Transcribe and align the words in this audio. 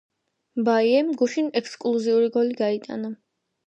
მბაიემ 0.61 1.13
გუშინ 1.23 1.53
ექსკლუზიური 1.63 2.35
გოლი 2.41 2.63
გაიტანა 2.67 3.19